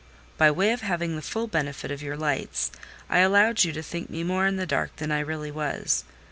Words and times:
By 0.35 0.49
way 0.49 0.71
of 0.71 0.81
having 0.81 1.15
the 1.15 1.21
full 1.21 1.45
benefit 1.45 1.91
of 1.91 2.01
your 2.01 2.17
lights, 2.17 2.71
I 3.07 3.19
allowed 3.19 3.63
you 3.63 3.71
to 3.73 3.83
think 3.83 4.09
me 4.09 4.23
more 4.23 4.47
in 4.47 4.55
the 4.57 4.65
dark 4.65 4.95
than 4.95 5.11
I 5.11 5.19
really 5.19 5.51
was. 5.51 6.05